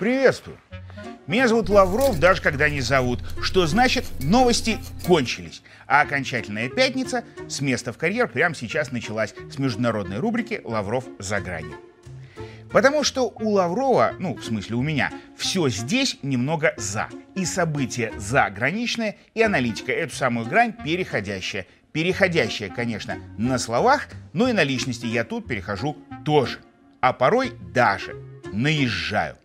Приветствую. 0.00 0.56
Меня 1.26 1.46
зовут 1.46 1.68
Лавров, 1.68 2.18
даже 2.18 2.40
когда 2.40 2.70
не 2.70 2.80
зовут. 2.80 3.20
Что 3.42 3.66
значит, 3.66 4.06
новости 4.18 4.78
кончились. 5.06 5.62
А 5.86 6.00
окончательная 6.00 6.70
пятница 6.70 7.22
с 7.50 7.60
места 7.60 7.92
в 7.92 7.98
карьер 7.98 8.26
прямо 8.26 8.54
сейчас 8.54 8.92
началась 8.92 9.34
с 9.52 9.58
международной 9.58 10.18
рубрики 10.18 10.62
«Лавров 10.64 11.04
за 11.18 11.42
гранью». 11.42 11.76
Потому 12.72 13.04
что 13.04 13.24
у 13.28 13.50
Лаврова, 13.50 14.14
ну, 14.18 14.36
в 14.36 14.42
смысле 14.42 14.76
у 14.76 14.82
меня, 14.82 15.12
все 15.36 15.68
здесь 15.68 16.16
немного 16.22 16.72
«за». 16.78 17.10
И 17.34 17.44
события 17.44 18.10
заграничные, 18.16 19.18
и 19.34 19.42
аналитика 19.42 19.92
эту 19.92 20.16
самую 20.16 20.46
грань 20.46 20.72
переходящая. 20.82 21.66
Переходящая, 21.92 22.70
конечно, 22.70 23.16
на 23.36 23.58
словах, 23.58 24.08
но 24.32 24.48
и 24.48 24.54
на 24.54 24.62
личности 24.62 25.04
я 25.04 25.24
тут 25.24 25.46
перехожу 25.46 25.94
тоже. 26.24 26.60
А 27.02 27.12
порой 27.12 27.52
даже 27.74 28.16
наезжаю. 28.50 29.36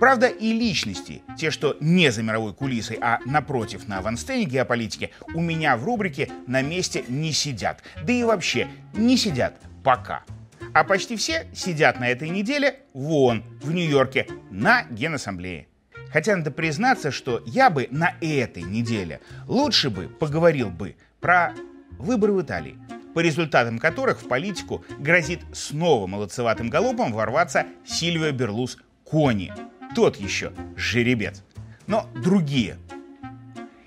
Правда, 0.00 0.28
и 0.28 0.54
личности, 0.54 1.22
те, 1.36 1.50
что 1.50 1.76
не 1.78 2.10
за 2.10 2.22
мировой 2.22 2.54
кулисой, 2.54 2.98
а 3.02 3.20
напротив 3.26 3.86
на 3.86 3.98
авансцене 3.98 4.44
геополитики, 4.44 5.10
у 5.34 5.42
меня 5.42 5.76
в 5.76 5.84
рубрике 5.84 6.30
на 6.46 6.62
месте 6.62 7.04
не 7.06 7.32
сидят. 7.32 7.82
Да 8.02 8.10
и 8.10 8.24
вообще 8.24 8.68
не 8.94 9.18
сидят 9.18 9.60
пока. 9.84 10.24
А 10.72 10.84
почти 10.84 11.16
все 11.16 11.46
сидят 11.52 12.00
на 12.00 12.08
этой 12.08 12.30
неделе 12.30 12.80
вон, 12.94 13.44
в 13.62 13.72
Нью-Йорке, 13.72 14.26
на 14.50 14.84
Генассамблее. 14.84 15.66
Хотя 16.10 16.34
надо 16.34 16.50
признаться, 16.50 17.10
что 17.10 17.42
я 17.44 17.68
бы 17.68 17.86
на 17.90 18.14
этой 18.22 18.62
неделе 18.62 19.20
лучше 19.46 19.90
бы 19.90 20.08
поговорил 20.08 20.70
бы 20.70 20.96
про 21.20 21.52
выборы 21.98 22.32
в 22.32 22.40
Италии, 22.40 22.78
по 23.14 23.18
результатам 23.18 23.78
которых 23.78 24.22
в 24.22 24.28
политику 24.28 24.82
грозит 24.98 25.40
снова 25.52 26.06
молодцеватым 26.06 26.70
галопом 26.70 27.12
ворваться 27.12 27.66
Сильвио 27.84 28.32
Берлус 28.32 28.78
Кони, 29.04 29.52
тот 29.94 30.16
еще 30.16 30.52
жеребец. 30.76 31.42
Но 31.86 32.08
другие. 32.14 32.78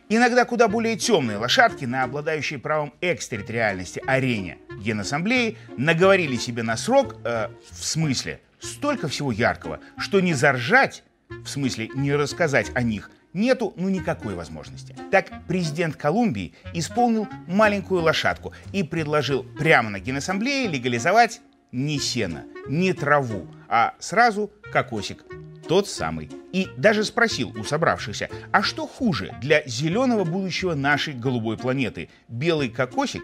Иногда 0.09 0.45
куда 0.45 0.67
более 0.67 0.95
темные 0.95 1.37
лошадки 1.37 1.85
на 1.85 2.03
обладающей 2.03 2.59
правом 2.59 2.93
экстерриториальности 3.01 4.01
арене 4.05 4.59
Генассамблеи 4.77 5.57
наговорили 5.77 6.35
себе 6.35 6.61
на 6.61 6.77
срок, 6.77 7.15
э, 7.23 7.47
в 7.71 7.83
смысле, 7.83 8.41
столько 8.59 9.07
всего 9.07 9.31
яркого, 9.31 9.79
что 9.97 10.19
не 10.19 10.33
заржать, 10.33 11.03
в 11.29 11.47
смысле 11.47 11.89
не 11.95 12.13
рассказать 12.13 12.71
о 12.75 12.83
них, 12.83 13.09
нету 13.33 13.73
ну 13.75 13.89
никакой 13.89 14.35
возможности. 14.35 14.95
Так 15.11 15.31
президент 15.47 15.95
Колумбии 15.95 16.53
исполнил 16.73 17.27
маленькую 17.47 18.01
лошадку 18.01 18.53
и 18.71 18.83
предложил 18.83 19.43
прямо 19.43 19.89
на 19.89 19.99
Генассамблее 19.99 20.67
легализовать 20.67 21.41
не 21.71 21.97
сено, 21.97 22.43
не 22.67 22.93
траву, 22.93 23.47
а 23.67 23.95
сразу 23.99 24.51
кокосик 24.71 25.23
тот 25.67 25.88
самый. 25.88 26.30
И 26.52 26.67
даже 26.78 27.03
спросил 27.03 27.53
у 27.58 27.64
собравшихся, 27.64 28.30
а 28.52 28.61
что 28.61 28.88
хуже 28.88 29.33
для 29.42 29.64
зеленого 29.66 30.23
будущего 30.23 30.75
нашей 30.75 31.14
голубой 31.14 31.58
планеты? 31.58 32.09
Белый 32.28 32.69
кокосик 32.69 33.23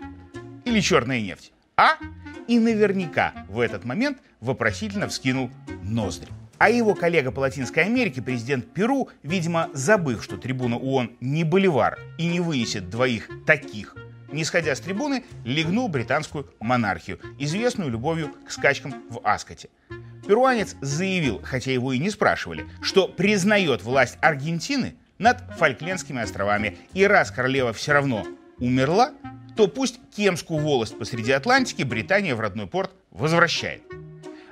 или 0.65 0.79
черная 0.81 1.21
нефть? 1.21 1.51
А? 1.77 1.97
И 2.47 2.59
наверняка 2.59 3.45
в 3.47 3.59
этот 3.59 3.85
момент 3.85 4.17
вопросительно 4.41 5.07
вскинул 5.07 5.49
ноздри. 5.83 6.29
А 6.57 6.69
его 6.69 6.93
коллега 6.93 7.31
по 7.31 7.39
Латинской 7.39 7.85
Америке, 7.85 8.21
президент 8.21 8.73
Перу, 8.73 9.09
видимо, 9.23 9.69
забыв, 9.73 10.23
что 10.23 10.35
трибуна 10.35 10.77
ООН 10.77 11.11
не 11.21 11.45
боливар 11.45 11.97
и 12.17 12.27
не 12.27 12.41
вынесет 12.41 12.89
двоих 12.89 13.29
таких, 13.45 13.95
не 14.31 14.43
сходя 14.43 14.75
с 14.75 14.79
трибуны, 14.79 15.23
легнул 15.45 15.87
британскую 15.87 16.51
монархию, 16.59 17.19
известную 17.37 17.89
любовью 17.89 18.33
к 18.47 18.51
скачкам 18.51 19.03
в 19.09 19.19
Аскоте. 19.23 19.69
Перуанец 20.27 20.75
заявил, 20.81 21.41
хотя 21.43 21.71
его 21.71 21.93
и 21.93 21.97
не 21.97 22.09
спрашивали, 22.09 22.65
что 22.81 23.07
признает 23.07 23.83
власть 23.83 24.17
Аргентины 24.21 24.95
над 25.17 25.41
Фольклендскими 25.57 26.21
островами. 26.21 26.77
И 26.93 27.05
раз 27.05 27.31
королева 27.31 27.73
все 27.73 27.93
равно 27.93 28.25
умерла, 28.57 29.11
то 29.55 29.67
пусть 29.67 29.99
Кемскую 30.15 30.59
волость 30.59 30.97
посреди 30.97 31.31
Атлантики 31.31 31.83
Британия 31.83 32.35
в 32.35 32.39
родной 32.39 32.67
порт 32.67 32.91
возвращает. 33.11 33.81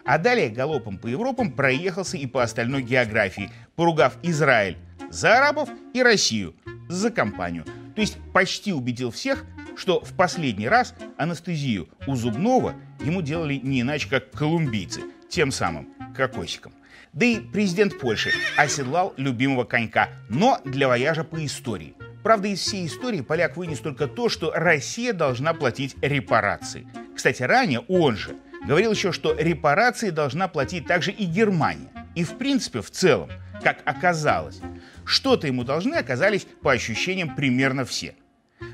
А 0.04 0.18
далее 0.18 0.50
галопом 0.50 0.98
по 0.98 1.08
Европам 1.08 1.52
проехался 1.52 2.18
и 2.18 2.26
по 2.26 2.42
остальной 2.42 2.82
географии, 2.82 3.52
поругав 3.76 4.18
Израиль 4.24 4.78
за 5.10 5.38
арабов 5.38 5.70
и 5.94 6.02
Россию 6.02 6.56
за 6.90 7.12
компанию. 7.12 7.66
То 7.96 8.02
есть 8.02 8.18
почти 8.34 8.74
убедил 8.74 9.12
всех, 9.12 9.46
что 9.78 10.02
в 10.04 10.14
последний 10.14 10.68
раз 10.68 10.94
анестезию 11.18 11.88
у 12.08 12.16
зубного 12.16 12.76
ему 13.00 13.22
делали 13.22 13.56
не 13.56 13.82
иначе, 13.82 14.10
как 14.10 14.32
колумбийцы– 14.32 15.02
тем 15.30 15.52
самым 15.52 15.90
кокосиком. 16.16 16.74
Да 17.14 17.26
и 17.26 17.40
президент 17.40 18.00
Польши 18.00 18.32
оседлал 18.58 19.14
любимого 19.18 19.64
конька, 19.64 20.10
но 20.30 20.60
для 20.66 20.88
вояжа 20.88 21.24
по 21.24 21.44
истории. 21.46 21.96
Правда, 22.24 22.48
из 22.48 22.60
всей 22.60 22.88
истории 22.88 23.22
поляк 23.22 23.56
вынес 23.56 23.80
только 23.80 24.08
то, 24.08 24.30
что 24.30 24.52
Россия 24.54 25.14
должна 25.14 25.54
платить 25.54 25.96
репарации. 26.02 26.88
Кстати, 27.16 27.44
ранее 27.44 27.82
он 27.82 28.18
же 28.18 28.36
говорил 28.66 28.92
еще, 28.92 29.12
что 29.12 29.34
репарации 29.34 30.10
должна 30.10 30.48
платить 30.48 30.88
также 30.88 31.12
и 31.12 31.26
Германия. 31.26 31.90
И 32.16 32.24
в 32.24 32.38
принципе, 32.38 32.82
в 32.82 32.92
целом, 32.92 33.30
как 33.64 33.80
оказалось, 33.86 34.60
что-то 35.06 35.48
ему 35.48 35.64
должны 35.64 35.96
оказались 35.96 36.48
по 36.62 36.72
ощущениям 36.72 37.36
примерно 37.36 37.86
все– 37.86 38.16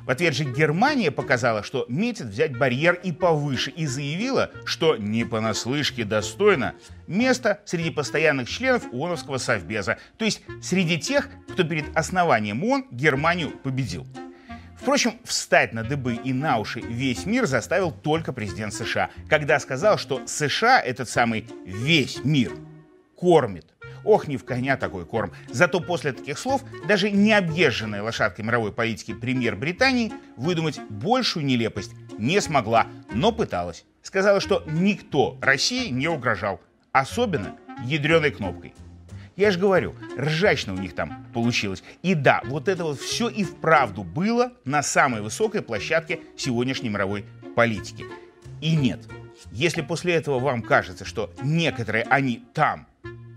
в 0.06 0.10
ответ 0.10 0.36
же 0.36 0.44
Германия 0.44 1.12
показала, 1.12 1.64
что 1.64 1.86
метит 1.88 2.28
взять 2.28 2.58
барьер 2.58 2.94
и 2.96 3.12
повыше, 3.12 3.72
и 3.72 3.86
заявила, 3.86 4.52
что 4.66 4.98
не 4.98 5.24
понаслышке 5.24 6.04
достойно 6.04 6.76
место 7.08 7.62
среди 7.66 7.90
постоянных 7.90 8.50
членов 8.50 8.84
ООНовского 8.92 9.38
совбеза, 9.38 9.98
то 10.18 10.26
есть 10.26 10.42
среди 10.62 11.00
тех, 11.00 11.30
кто 11.50 11.64
перед 11.64 11.96
основанием 11.96 12.64
ООН 12.64 12.88
Германию 12.92 13.52
победил. 13.52 14.06
Впрочем, 14.80 15.14
встать 15.24 15.72
на 15.72 15.84
дыбы 15.84 16.16
и 16.16 16.34
на 16.34 16.58
уши 16.58 16.82
весь 16.82 17.26
мир 17.26 17.46
заставил 17.46 17.92
только 17.92 18.34
президент 18.34 18.74
США, 18.74 19.12
когда 19.30 19.58
сказал, 19.60 19.98
что 19.98 20.22
США, 20.28 20.82
этот 20.82 21.08
самый 21.08 21.48
весь 21.66 22.24
мир, 22.26 22.52
кормит 23.16 23.73
Ох, 24.04 24.28
не 24.28 24.38
в 24.38 24.44
коня 24.44 24.78
такой 24.78 25.06
корм. 25.06 25.32
Зато 25.50 25.80
после 25.80 26.14
таких 26.14 26.38
слов 26.38 26.64
даже 26.88 27.10
необъезженная 27.12 28.04
лошадка 28.04 28.44
мировой 28.44 28.72
политики 28.72 29.14
премьер 29.14 29.56
Британии 29.56 30.12
выдумать 30.36 30.80
большую 30.90 31.46
нелепость 31.46 31.92
не 32.18 32.42
смогла, 32.42 32.88
но 33.14 33.32
пыталась. 33.32 33.86
Сказала, 34.02 34.40
что 34.40 34.64
никто 34.68 35.38
России 35.42 35.90
не 35.90 36.08
угрожал, 36.08 36.60
особенно 36.92 37.56
ядреной 37.86 38.32
кнопкой. 38.32 38.74
Я 39.36 39.50
же 39.50 39.60
говорю, 39.60 39.96
ржачно 40.18 40.74
у 40.74 40.78
них 40.78 40.94
там 40.94 41.26
получилось. 41.34 41.84
И 42.04 42.14
да, 42.14 42.42
вот 42.46 42.68
это 42.68 42.84
вот 42.84 43.00
все 43.00 43.30
и 43.30 43.44
вправду 43.44 44.04
было 44.04 44.54
на 44.64 44.84
самой 44.84 45.22
высокой 45.22 45.62
площадке 45.64 46.20
сегодняшней 46.38 46.90
мировой 46.90 47.26
политики. 47.56 48.06
И 48.62 48.76
нет, 48.76 49.02
если 49.52 49.82
после 49.82 50.14
этого 50.14 50.40
вам 50.40 50.62
кажется, 50.62 51.04
что 51.04 51.34
некоторые 51.42 52.04
они 52.06 52.46
там 52.54 52.88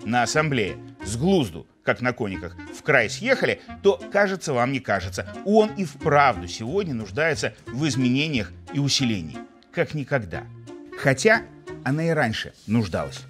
на 0.06 0.22
ассамблее 0.22 0.76
с 1.04 1.16
глузду, 1.16 1.66
как 1.84 2.00
на 2.00 2.12
кониках, 2.12 2.56
в 2.74 2.82
край 2.82 3.10
съехали, 3.10 3.60
то, 3.82 4.00
кажется, 4.12 4.52
вам 4.52 4.72
не 4.72 4.80
кажется. 4.80 5.28
Он 5.44 5.70
и 5.76 5.84
вправду 5.84 6.48
сегодня 6.48 6.94
нуждается 6.94 7.54
в 7.66 7.86
изменениях 7.86 8.52
и 8.72 8.78
усилении. 8.78 9.38
Как 9.72 9.94
никогда. 9.94 10.44
Хотя 10.98 11.42
она 11.84 12.04
и 12.04 12.10
раньше 12.10 12.54
нуждалась. 12.66 13.20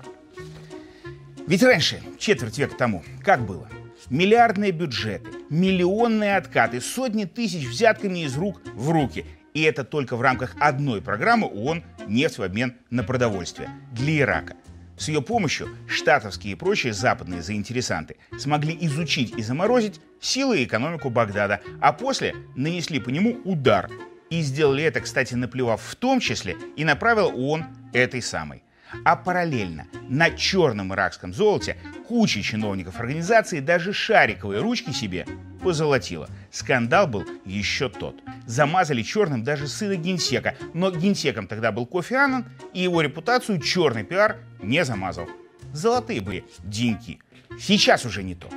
Ведь 1.46 1.62
раньше, 1.62 2.00
четверть 2.18 2.58
века 2.58 2.76
тому, 2.76 3.02
как 3.24 3.44
было? 3.44 3.68
Миллиардные 4.10 4.70
бюджеты, 4.70 5.28
миллионные 5.48 6.36
откаты, 6.36 6.80
сотни 6.80 7.24
тысяч 7.24 7.66
взятками 7.66 8.20
из 8.24 8.36
рук 8.36 8.60
в 8.74 8.90
руки. 8.90 9.24
И 9.54 9.62
это 9.62 9.84
только 9.84 10.16
в 10.16 10.20
рамках 10.20 10.54
одной 10.60 11.00
программы 11.00 11.46
ООН 11.46 11.82
«Нефть 12.06 12.38
в 12.38 12.42
обмен 12.42 12.76
на 12.90 13.02
продовольствие» 13.02 13.70
для 13.92 14.18
Ирака– 14.20 14.54
с 14.96 15.08
ее 15.08 15.22
помощью 15.22 15.68
штатовские 15.86 16.52
и 16.52 16.56
прочие 16.56 16.92
западные 16.92 17.42
заинтересанты 17.42 18.16
смогли 18.38 18.76
изучить 18.82 19.34
и 19.36 19.42
заморозить 19.42 20.00
силы 20.20 20.60
и 20.60 20.64
экономику 20.64 21.10
Багдада, 21.10 21.60
а 21.80 21.92
после 21.92 22.34
нанесли 22.54 23.00
по 23.00 23.10
нему 23.10 23.38
удар. 23.44 23.90
И 24.30 24.40
сделали 24.40 24.82
это, 24.82 25.00
кстати, 25.00 25.34
наплевав 25.34 25.80
в 25.80 25.94
том 25.94 26.18
числе 26.18 26.56
и 26.76 26.84
направил 26.84 27.28
ООН 27.28 27.64
этой 27.92 28.20
самой. 28.20 28.64
А 29.04 29.16
параллельно 29.16 29.86
на 30.08 30.30
черном 30.30 30.92
иракском 30.92 31.32
золоте 31.32 31.76
куча 32.06 32.42
чиновников 32.42 33.00
организации 33.00 33.60
даже 33.60 33.92
шариковые 33.92 34.60
ручки 34.60 34.90
себе 34.90 35.26
позолотила. 35.62 36.28
Скандал 36.50 37.06
был 37.06 37.24
еще 37.44 37.88
тот. 37.88 38.22
Замазали 38.46 39.02
черным 39.02 39.42
даже 39.42 39.66
сына 39.66 39.96
генсека, 39.96 40.54
но 40.74 40.90
генсеком 40.90 41.46
тогда 41.46 41.72
был 41.72 41.86
Кофи 41.86 42.14
Аннан, 42.14 42.46
и 42.72 42.82
его 42.82 43.00
репутацию 43.00 43.60
черный 43.60 44.04
пиар 44.04 44.36
не 44.62 44.84
замазал. 44.84 45.28
Золотые 45.72 46.20
были 46.20 46.44
деньги. 46.62 47.18
Сейчас 47.58 48.04
уже 48.04 48.22
не 48.22 48.34
то. 48.34 48.48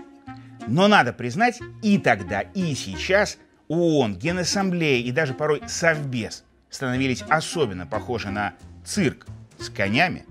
Но 0.68 0.88
надо 0.88 1.14
признать, 1.14 1.60
и 1.82 1.98
тогда, 1.98 2.42
и 2.42 2.76
сейчас 2.76 3.38
ООН, 3.68 4.18
Генассамблея 4.18 5.04
и 5.04 5.12
даже 5.12 5.34
порой 5.34 5.62
Совбез 5.68 6.44
становились 6.70 7.24
особенно 7.28 7.88
похожи 7.88 8.30
на 8.30 8.54
цирк 8.86 9.26
с 9.60 9.70
конями, 9.70 10.26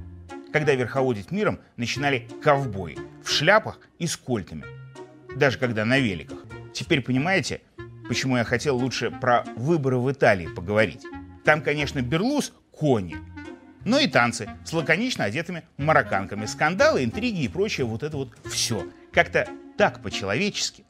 когда 0.53 0.75
верховодить 0.75 1.31
миром 1.31 1.61
начинали 1.77 2.29
ковбои 2.43 2.99
в 3.23 3.31
шляпах 3.31 3.81
и 3.99 4.07
с 4.07 4.17
кольтами, 4.17 4.65
даже 5.37 5.59
когда 5.59 5.85
на 5.85 5.99
великах. 5.99 6.45
Теперь 6.73 7.03
понимаете, 7.03 7.61
почему 8.09 8.37
я 8.37 8.45
хотел 8.45 8.77
лучше 8.77 9.11
про 9.11 9.45
выборы 9.57 9.99
в 9.99 10.11
Италии 10.11 10.47
поговорить. 10.47 11.03
Там, 11.45 11.63
конечно, 11.63 12.01
Берлуз– 12.03 12.53
кони, 12.71 13.17
но 13.85 13.99
и 13.99 14.07
танцы 14.07 14.49
с 14.65 14.73
лаконично 14.73 15.25
одетыми 15.25 15.65
марокканками, 15.77 16.47
скандалы, 16.47 17.05
интриги 17.05 17.43
и 17.43 17.49
прочее 17.49 17.87
вот 17.87 18.03
это 18.03 18.17
вот 18.17 18.37
все. 18.45 18.87
Как-то 19.13 19.49
так 19.77 20.03
по-человечески. 20.03 20.85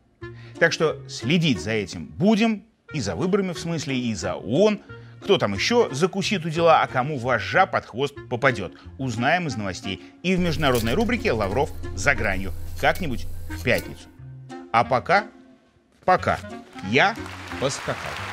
Так 0.58 0.72
что 0.72 1.08
следить 1.08 1.60
за 1.60 1.70
этим 1.70 2.06
будем, 2.06 2.64
и 2.92 3.00
за 3.00 3.14
выборами 3.14 3.52
в 3.52 3.58
смысле, 3.58 3.98
и 3.98 4.14
за 4.14 4.34
ООН. 4.34 4.80
Кто 5.22 5.38
там 5.38 5.54
еще 5.54 5.88
закусит 5.92 6.44
у 6.44 6.48
дела, 6.48 6.82
а 6.82 6.86
кому 6.86 7.18
вожжа 7.18 7.66
под 7.66 7.86
хвост 7.86 8.14
попадет. 8.28 8.72
Узнаем 8.98 9.46
из 9.46 9.56
новостей. 9.56 10.02
И 10.22 10.36
в 10.36 10.40
международной 10.40 10.94
рубрике 10.94 11.32
«Лавров 11.32 11.70
за 11.94 12.14
гранью». 12.14 12.52
Как-нибудь 12.80 13.26
в 13.50 13.62
пятницу. 13.62 14.08
А 14.72 14.84
пока, 14.84 15.26
пока, 16.04 16.38
я 16.90 17.14
поскакал. 17.60 18.27